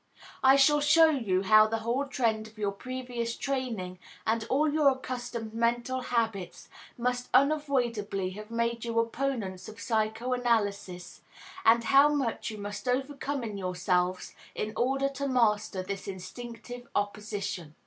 [0.43, 4.89] I shall show you how the whole trend of your previous training and all your
[4.89, 11.21] accustomed mental habits must unavoidably have made you opponents of psychoanalysis,
[11.63, 17.75] and how much you must overcome in yourselves in order to master this instinctive opposition.